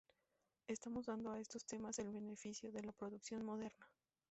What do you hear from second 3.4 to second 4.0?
moderna.